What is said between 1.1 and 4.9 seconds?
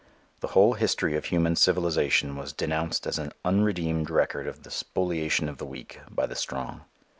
of human civilization was denounced as an unredeemed record of the